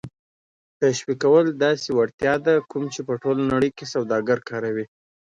تشویقول 0.79 1.45
داسې 1.63 1.87
وړتیا 1.97 2.33
ده 2.45 2.53
کوم 2.71 2.83
چې 2.93 3.01
په 3.07 3.13
ټوله 3.21 3.43
نړۍ 3.53 3.69
کې 3.77 3.85
سوداګر 3.93 4.37
کاروي. 4.49 4.85